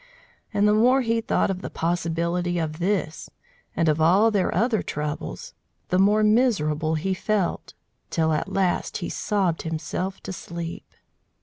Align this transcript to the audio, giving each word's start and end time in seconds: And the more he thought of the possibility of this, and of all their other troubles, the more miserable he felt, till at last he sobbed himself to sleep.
And 0.51 0.67
the 0.67 0.73
more 0.73 1.01
he 1.01 1.21
thought 1.21 1.51
of 1.51 1.61
the 1.61 1.69
possibility 1.69 2.57
of 2.57 2.79
this, 2.79 3.29
and 3.75 3.87
of 3.87 4.01
all 4.01 4.31
their 4.31 4.51
other 4.51 4.81
troubles, 4.81 5.53
the 5.89 5.99
more 5.99 6.23
miserable 6.23 6.95
he 6.95 7.13
felt, 7.13 7.75
till 8.09 8.33
at 8.33 8.51
last 8.51 8.97
he 8.97 9.09
sobbed 9.09 9.61
himself 9.61 10.19
to 10.23 10.33
sleep. 10.33 10.91